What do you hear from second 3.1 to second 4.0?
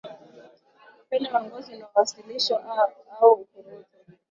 au ukurutu